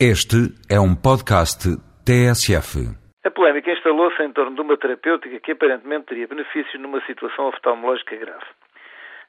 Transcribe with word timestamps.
Este 0.00 0.50
é 0.68 0.74
um 0.74 0.90
podcast 0.90 1.70
TSF. 2.02 2.82
A 3.24 3.30
polémica 3.30 3.70
instalou-se 3.70 4.20
em 4.24 4.32
torno 4.32 4.56
de 4.56 4.60
uma 4.60 4.76
terapêutica 4.76 5.38
que 5.38 5.52
aparentemente 5.52 6.06
teria 6.06 6.26
benefícios 6.26 6.82
numa 6.82 7.00
situação 7.06 7.46
oftalmológica 7.46 8.16
grave. 8.16 8.44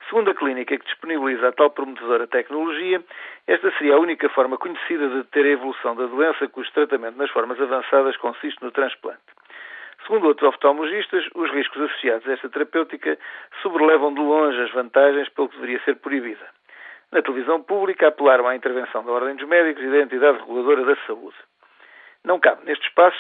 Segundo 0.10 0.32
a 0.32 0.34
clínica 0.34 0.76
que 0.76 0.84
disponibiliza 0.84 1.50
a 1.50 1.52
tal 1.52 1.70
prometedora 1.70 2.26
tecnologia, 2.26 3.00
esta 3.46 3.72
seria 3.78 3.94
a 3.94 4.00
única 4.00 4.28
forma 4.30 4.58
conhecida 4.58 5.08
de 5.08 5.18
deter 5.18 5.46
a 5.46 5.50
evolução 5.50 5.96
da 5.96 6.08
doença 6.08 6.48
cujo 6.48 6.74
tratamento 6.74 7.16
nas 7.16 7.30
formas 7.30 7.62
avançadas 7.62 8.18
consiste 8.18 8.60
no 8.64 8.72
transplante. 8.72 9.22
Segundo 10.02 10.26
outros 10.26 10.50
oftalmologistas, 10.50 11.26
os 11.36 11.52
riscos 11.52 11.80
associados 11.80 12.28
a 12.28 12.34
esta 12.34 12.50
terapêutica 12.50 13.20
sobrelevam 13.62 14.16
de 14.16 14.20
longe 14.20 14.60
as 14.62 14.72
vantagens 14.72 15.30
pelo 15.30 15.48
que 15.48 15.58
deveria 15.58 15.80
ser 15.86 15.98
proibida 15.98 16.55
na 17.16 17.22
televisão 17.22 17.64
pública 17.64 18.10
apelaram 18.10 18.46
à 18.46 18.56
intervenção 18.58 19.02
da 19.06 19.12
Ordem 19.12 19.38
dos 19.38 19.48
Médicos 19.48 19.82
e 19.82 19.90
da 19.90 20.00
entidade 20.00 20.38
reguladora 20.40 20.84
da 20.84 20.98
saúde. 21.08 21.38
Não 22.26 22.42
cabe, 22.42 22.66
neste 22.66 22.86
espaço, 22.86 23.18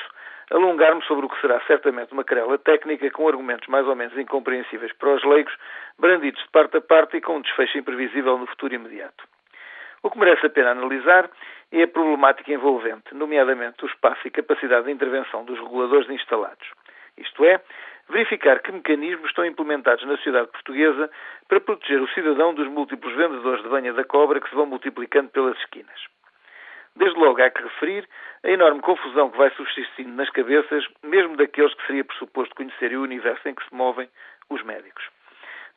alongar-me 0.51 1.01
sobre 1.03 1.25
o 1.25 1.29
que 1.29 1.39
será 1.39 1.61
certamente 1.61 2.11
uma 2.11 2.25
querela 2.25 2.57
técnica 2.57 3.09
com 3.11 3.25
argumentos 3.25 3.69
mais 3.69 3.87
ou 3.87 3.95
menos 3.95 4.17
incompreensíveis 4.17 4.91
para 4.97 5.15
os 5.15 5.23
leigos, 5.23 5.55
brandidos 5.97 6.43
de 6.43 6.49
parte 6.49 6.75
a 6.75 6.81
parte 6.81 7.15
e 7.15 7.21
com 7.21 7.37
um 7.37 7.41
desfecho 7.41 7.77
imprevisível 7.77 8.37
no 8.37 8.45
futuro 8.47 8.75
imediato. 8.75 9.23
O 10.03 10.11
que 10.11 10.19
merece 10.19 10.45
a 10.45 10.49
pena 10.49 10.71
analisar 10.71 11.29
é 11.71 11.83
a 11.83 11.87
problemática 11.87 12.51
envolvente, 12.51 13.15
nomeadamente 13.15 13.85
o 13.85 13.87
espaço 13.87 14.27
e 14.27 14.31
capacidade 14.31 14.87
de 14.87 14.91
intervenção 14.91 15.45
dos 15.45 15.57
reguladores 15.57 16.09
instalados. 16.09 16.67
Isto 17.17 17.45
é, 17.45 17.61
verificar 18.09 18.59
que 18.61 18.71
mecanismos 18.71 19.29
estão 19.29 19.45
implementados 19.45 20.05
na 20.05 20.17
sociedade 20.17 20.47
portuguesa 20.47 21.09
para 21.47 21.59
proteger 21.59 22.01
o 22.01 22.07
cidadão 22.09 22.53
dos 22.53 22.67
múltiplos 22.67 23.15
vendedores 23.15 23.63
de 23.63 23.69
banha 23.69 23.93
da 23.93 24.03
cobra 24.03 24.39
que 24.39 24.49
se 24.49 24.55
vão 24.55 24.65
multiplicando 24.65 25.29
pelas 25.29 25.57
esquinas. 25.59 25.99
Desde 26.95 27.19
logo 27.19 27.41
há 27.41 27.49
que 27.49 27.61
referir 27.61 28.07
a 28.43 28.49
enorme 28.49 28.81
confusão 28.81 29.29
que 29.29 29.37
vai 29.37 29.49
subsistindo 29.51 30.11
nas 30.11 30.29
cabeças, 30.29 30.85
mesmo 31.03 31.35
daqueles 31.35 31.73
que 31.73 31.87
seria 31.87 32.05
pressuposto 32.05 32.55
conhecerem 32.55 32.97
o 32.97 33.03
universo 33.03 33.47
em 33.49 33.55
que 33.55 33.67
se 33.67 33.75
movem 33.75 34.07
os 34.49 34.63
médicos. 34.63 35.03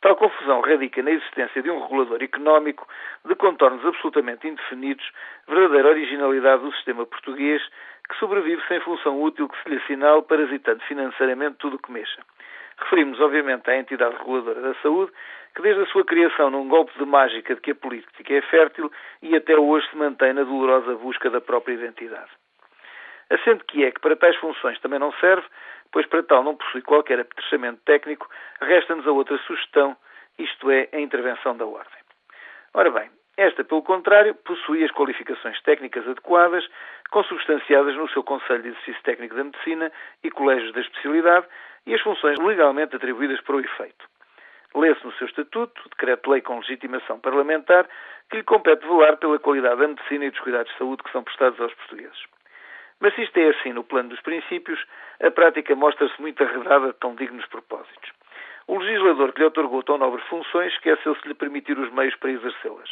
Tal 0.01 0.15
confusão 0.15 0.61
radica 0.61 1.03
na 1.03 1.11
existência 1.11 1.61
de 1.61 1.71
um 1.71 1.83
regulador 1.83 2.23
económico 2.23 2.87
de 3.25 3.35
contornos 3.35 3.85
absolutamente 3.85 4.47
indefinidos, 4.47 5.05
verdadeira 5.49 5.89
originalidade 5.89 6.63
do 6.63 6.73
sistema 6.75 7.05
português, 7.05 7.61
que 8.09 8.17
sobrevive 8.19 8.63
sem 8.67 8.81
função 8.81 9.21
útil 9.21 9.49
que 9.49 9.63
se 9.63 9.69
lhe 9.69 9.77
assinale, 9.77 10.23
parasitando 10.23 10.83
financeiramente 10.85 11.57
tudo 11.59 11.77
o 11.77 11.79
que 11.79 11.93
mexa. 11.93 12.23
Referimos, 12.79 13.21
obviamente, 13.21 13.69
à 13.71 13.77
entidade 13.77 14.17
reguladora 14.17 14.61
da 14.61 14.75
saúde, 14.77 15.13
que 15.55 15.63
desde 15.63 15.83
a 15.83 15.87
sua 15.87 16.05
criação 16.05 16.51
num 16.51 16.69
golpe 16.69 16.97
de 16.97 17.05
mágica 17.05 17.55
de 17.55 17.61
que 17.61 17.73
a 17.73 17.75
política 17.75 18.35
é 18.35 18.41
fértil 18.43 18.91
e 19.21 19.35
até 19.37 19.57
hoje 19.57 19.89
se 19.91 19.97
mantém 19.97 20.33
na 20.33 20.45
dolorosa 20.45 20.95
busca 20.95 21.29
da 21.29 21.41
própria 21.41 21.75
identidade. 21.75 22.31
Assente 23.31 23.65
que 23.65 23.85
é 23.85 23.91
que 23.91 24.01
para 24.01 24.17
tais 24.17 24.37
funções 24.37 24.81
também 24.81 24.99
não 24.99 25.13
serve, 25.15 25.47
pois 25.93 26.07
para 26.07 26.23
tal 26.23 26.43
não 26.43 26.57
possui 26.57 26.83
qualquer 26.83 27.21
apetrechamento 27.21 27.81
técnico, 27.85 28.29
resta-nos 28.61 29.07
a 29.07 29.11
outra 29.11 29.37
sugestão, 29.39 29.97
isto 30.39 30.71
é, 30.71 30.89
a 30.93 31.01
intervenção 31.01 31.57
da 31.57 31.67
ordem. 31.67 31.99
Ora 32.73 32.91
bem, 32.91 33.11
esta, 33.39 33.63
pelo 33.63 33.83
contrário, 33.83 34.35
possui 34.35 34.83
as 34.83 34.91
qualificações 34.91 35.63
técnicas 35.63 36.07
adequadas, 36.09 36.69
consubstanciadas 37.11 37.95
no 37.95 38.09
seu 38.11 38.25
Conselho 38.25 38.63
de 38.65 38.71
Exercício 38.71 39.01
Técnico 39.05 39.37
da 39.37 39.45
Medicina 39.45 39.93
e 40.25 40.31
colégios 40.31 40.73
da 40.73 40.81
especialidade 40.81 41.47
e 41.87 41.95
as 41.95 42.01
funções 42.01 42.37
legalmente 42.41 42.97
atribuídas 42.97 43.41
para 43.43 43.55
o 43.55 43.61
efeito. 43.61 44.05
Lê-se 44.75 45.05
no 45.05 45.13
seu 45.13 45.29
estatuto, 45.29 45.89
decreto-lei 45.91 46.43
com 46.43 46.59
legitimação 46.59 47.21
parlamentar, 47.21 47.89
que 48.29 48.39
lhe 48.39 48.43
compete 48.43 48.85
velar 48.85 49.17
pela 49.19 49.39
qualidade 49.39 49.81
da 49.81 49.87
medicina 49.87 50.25
e 50.25 50.31
dos 50.31 50.41
cuidados 50.41 50.73
de 50.73 50.77
saúde 50.77 51.05
que 51.05 51.13
são 51.13 51.23
prestados 51.23 51.61
aos 51.61 51.73
portugueses. 51.75 52.25
Mas 52.99 53.15
se 53.15 53.23
isto 53.23 53.37
é 53.39 53.51
assim 53.51 53.73
no 53.73 53.85
plano 53.85 54.09
dos 54.09 54.21
princípios, 54.21 54.85
a 55.23 55.31
prática 55.31 55.77
mostra-se 55.77 56.21
muito 56.21 56.43
arredada 56.43 56.89
de 56.89 56.99
tão 56.99 57.15
dignos 57.15 57.47
propósitos. 57.47 58.11
O 58.67 58.79
legislador 58.79 59.33
que 59.33 59.39
lhe 59.39 59.47
otorgou 59.47 59.85
tão 59.85 59.97
nobres 59.97 60.27
funções 60.27 60.73
esqueceu-se 60.73 61.23
de 61.23 61.29
lhe 61.29 61.35
permitir 61.35 61.79
os 61.79 61.93
meios 61.93 62.17
para 62.17 62.33
exercê-las. 62.33 62.91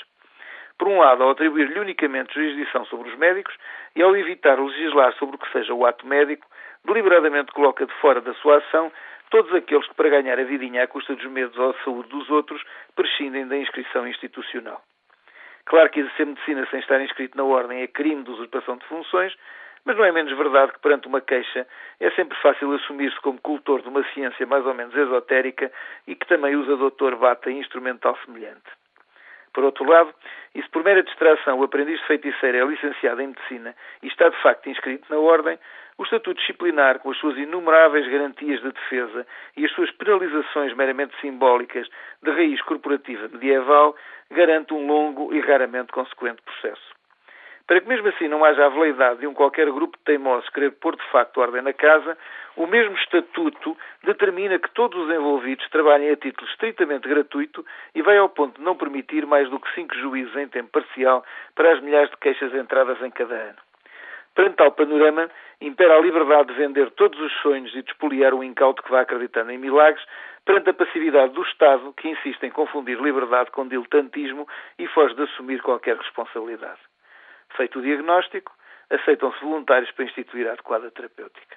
Por 0.79 0.89
um 0.89 0.99
lado, 0.99 1.23
ao 1.23 1.31
atribuir-lhe 1.31 1.81
unicamente 1.81 2.35
jurisdição 2.35 2.85
sobre 2.87 3.09
os 3.09 3.17
médicos 3.17 3.55
e 3.95 4.03
ao 4.03 4.17
evitar 4.17 4.61
legislar 4.61 5.13
sobre 5.15 5.37
o 5.37 5.39
que 5.39 5.51
seja 5.51 5.73
o 5.73 5.87
ato 5.87 6.07
médico, 6.07 6.47
deliberadamente 6.85 7.53
coloca 7.53 7.87
de 7.87 7.93
fora 7.95 8.21
da 8.21 8.35
sua 8.35 8.59
ação 8.59 8.93
todos 9.31 9.53
aqueles 9.55 9.87
que, 9.89 9.95
para 9.95 10.09
ganhar 10.09 10.39
a 10.39 10.45
vidinha 10.45 10.85
à 10.85 10.87
custa 10.87 11.15
dos 11.15 11.25
medos 11.27 11.57
ou 11.59 11.73
da 11.73 11.79
saúde 11.83 12.09
dos 12.11 12.31
outros, 12.31 12.63
prescindem 12.95 13.47
da 13.49 13.57
inscrição 13.57 14.07
institucional. 14.07 14.83
Claro 15.65 15.91
que 15.91 16.01
exercer 16.01 16.27
medicina 16.27 16.67
sem 16.71 16.79
estar 16.79 17.01
inscrito 17.01 17.37
na 17.37 17.45
ordem 17.45 17.83
é 17.83 17.87
crime 17.89 18.23
de 18.23 18.31
usurpação 18.31 18.77
de 18.77 18.87
funções, 18.87 19.35
mas 19.85 19.97
não 19.97 20.05
é 20.05 20.13
menos 20.13 20.37
verdade 20.37 20.73
que 20.73 20.81
perante 20.81 21.09
uma 21.09 21.21
queixa 21.21 21.67
é 22.01 22.11
sempre 22.11 22.37
fácil 22.39 22.73
assumir-se 22.73 23.21
como 23.21 23.41
cultor 23.41 23.83
de 23.83 23.89
uma 23.89 24.05
ciência 24.13 24.47
mais 24.47 24.65
ou 24.67 24.75
menos 24.75 24.95
esotérica 24.95 25.73
e 26.07 26.15
que 26.15 26.27
também 26.27 26.55
usa 26.55 26.77
doutor 26.77 27.17
bata 27.17 27.51
instrumental 27.51 28.17
semelhante. 28.25 28.71
Por 29.57 29.65
outro 29.65 29.89
lado, 29.89 30.13
e 30.55 30.63
se 30.63 30.69
por 30.69 30.85
mera 30.85 31.03
distração 31.03 31.59
o 31.59 31.65
aprendiz 31.65 31.99
de 31.99 32.07
feiticeiro 32.07 32.59
é 32.59 32.65
licenciado 32.67 33.23
em 33.23 33.29
medicina 33.29 33.75
e 34.03 34.07
está 34.07 34.29
de 34.29 34.37
facto 34.43 34.69
inscrito 34.69 35.07
na 35.09 35.19
ordem, 35.19 35.59
o 35.97 36.03
estatuto 36.03 36.39
disciplinar, 36.39 36.99
com 36.99 37.11
as 37.11 37.17
suas 37.17 37.39
inumeráveis 37.39 38.07
garantias 38.07 38.61
de 38.61 38.71
defesa 38.71 39.27
e 39.57 39.65
as 39.65 39.73
suas 39.73 39.91
penalizações 39.93 40.75
meramente 40.75 41.19
simbólicas 41.23 41.89
de 42.23 42.31
raiz 42.33 42.61
corporativa 42.61 43.29
medieval, 43.29 43.97
garante 44.31 44.75
um 44.75 44.87
longo 44.87 45.33
e 45.33 45.41
raramente 45.41 45.91
consequente 45.91 46.43
processo. 46.43 46.96
Para 47.67 47.81
que 47.81 47.89
mesmo 47.89 48.07
assim 48.09 48.29
não 48.29 48.45
haja 48.45 48.65
a 48.65 48.69
veleidade 48.69 49.21
de 49.21 49.27
um 49.27 49.35
qualquer 49.35 49.71
grupo 49.73 49.99
de 49.99 50.05
teimosos 50.05 50.49
querer 50.51 50.71
pôr 50.73 50.95
de 50.95 51.03
facto 51.11 51.41
ordem 51.41 51.63
na 51.63 51.73
casa, 51.73 52.17
o 52.55 52.65
mesmo 52.65 52.95
estatuto 52.97 53.77
determina 54.05 54.57
que 54.59 54.71
todos 54.71 54.97
os 54.97 55.13
envolvidos 55.13 55.69
trabalhem 55.71 56.11
a 56.11 56.17
título 56.17 56.49
estritamente 56.49 57.09
gratuito 57.09 57.67
e 57.93 58.03
vai 58.03 58.19
ao 58.19 58.29
ponto 58.29 58.59
de 58.59 58.65
não 58.65 58.77
permitir 58.77 59.27
mais 59.27 59.51
do 59.51 59.59
que 59.59 59.75
cinco 59.75 59.97
juízes 59.97 60.37
em 60.37 60.47
tempo 60.47 60.71
parcial 60.71 61.25
para 61.57 61.73
as 61.73 61.81
milhares 61.81 62.11
de 62.11 62.17
queixas 62.19 62.55
entradas 62.55 63.03
em 63.03 63.11
cada 63.11 63.35
ano. 63.35 63.59
Perante 64.37 64.57
tal 64.57 64.71
panorama, 64.71 65.29
impera 65.61 65.97
a 65.97 66.01
liberdade 66.01 66.49
de 66.49 66.55
vender 66.55 66.91
todos 66.93 67.19
os 67.19 67.33
sonhos 67.41 67.75
e 67.75 67.83
de 67.83 67.91
espoliar 67.91 68.33
o 68.33 68.45
incauto 68.45 68.83
que 68.83 68.91
vai 68.91 69.03
acreditando 69.03 69.51
em 69.51 69.59
milagres, 69.59 70.05
perante 70.45 70.71
a 70.71 70.75
passividade 70.75 71.33
do 71.33 71.43
Estado, 71.43 71.93
que 71.95 72.09
insiste 72.09 72.45
em 72.45 72.51
confundir 72.51 73.01
liberdade 73.01 73.51
com 73.51 73.67
diletantismo 73.67 74.47
e 74.79 74.87
foge 74.89 75.15
de 75.15 75.23
assumir 75.23 75.61
qualquer 75.63 75.97
responsabilidade. 75.97 76.79
Feito 77.57 77.79
o 77.79 77.83
diagnóstico, 77.83 78.53
aceitam-se 78.91 79.41
voluntários 79.41 79.91
para 79.93 80.05
instituir 80.05 80.47
a 80.49 80.53
adequada 80.53 80.91
terapêutica. 80.91 81.57